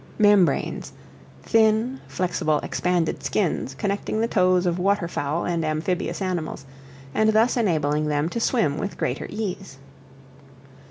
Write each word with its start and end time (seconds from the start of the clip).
Membranes, 0.17 0.93
thin, 1.43 1.99
flexible, 2.07 2.57
expanded 2.63 3.21
skins, 3.21 3.75
connecting 3.75 4.19
the 4.19 4.27
toes 4.27 4.65
of 4.65 4.79
water 4.79 5.07
fowl 5.07 5.45
and 5.45 5.63
amphibious 5.63 6.23
animals, 6.23 6.65
and 7.13 7.33
thus 7.33 7.55
enabling 7.55 8.07
them 8.07 8.27
to 8.29 8.39
swim 8.39 8.79
with 8.79 8.97
greater 8.97 9.27
ease. 9.29 9.77